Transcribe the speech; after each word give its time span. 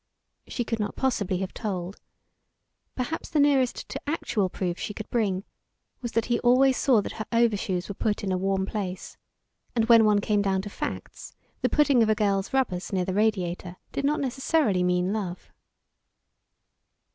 She 0.47 0.63
could 0.63 0.79
not 0.79 0.95
possibly 0.95 1.37
have 1.41 1.53
told. 1.53 2.01
Perhaps 2.95 3.29
the 3.29 3.39
nearest 3.39 3.87
to 3.89 4.01
actual 4.09 4.49
proof 4.49 4.79
she 4.79 4.95
could 4.95 5.07
bring 5.11 5.43
was 6.01 6.13
that 6.13 6.25
he 6.25 6.39
always 6.39 6.75
saw 6.77 7.01
that 7.03 7.11
her 7.21 7.25
overshoes 7.31 7.87
were 7.87 7.93
put 7.93 8.23
in 8.23 8.31
a 8.31 8.37
warm 8.39 8.65
place. 8.65 9.15
And 9.75 9.85
when 9.85 10.03
one 10.03 10.19
came 10.19 10.41
down 10.41 10.63
to 10.63 10.71
facts, 10.71 11.35
the 11.61 11.69
putting 11.69 12.01
of 12.01 12.09
a 12.09 12.15
girl's 12.15 12.51
rubbers 12.51 12.91
near 12.91 13.05
the 13.05 13.13
radiator 13.13 13.77
did 13.91 14.03
not 14.03 14.19
necessarily 14.19 14.81
mean 14.81 15.13
love. 15.13 15.51